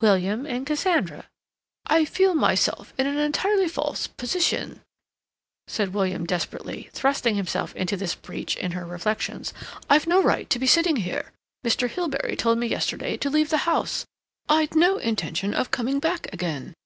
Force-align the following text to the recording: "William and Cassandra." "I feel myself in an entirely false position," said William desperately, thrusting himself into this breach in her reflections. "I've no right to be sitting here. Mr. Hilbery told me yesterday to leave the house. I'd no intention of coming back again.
"William 0.00 0.46
and 0.46 0.66
Cassandra." 0.66 1.26
"I 1.84 2.06
feel 2.06 2.32
myself 2.34 2.94
in 2.96 3.06
an 3.06 3.18
entirely 3.18 3.68
false 3.68 4.06
position," 4.06 4.80
said 5.68 5.92
William 5.92 6.24
desperately, 6.24 6.88
thrusting 6.94 7.34
himself 7.36 7.76
into 7.76 7.94
this 7.94 8.14
breach 8.14 8.56
in 8.56 8.72
her 8.72 8.86
reflections. 8.86 9.52
"I've 9.90 10.06
no 10.06 10.22
right 10.22 10.48
to 10.48 10.58
be 10.58 10.66
sitting 10.66 10.96
here. 10.96 11.30
Mr. 11.62 11.90
Hilbery 11.90 12.36
told 12.36 12.56
me 12.56 12.68
yesterday 12.68 13.18
to 13.18 13.28
leave 13.28 13.50
the 13.50 13.68
house. 13.68 14.06
I'd 14.48 14.74
no 14.74 14.96
intention 14.96 15.52
of 15.52 15.70
coming 15.70 16.00
back 16.00 16.32
again. 16.32 16.74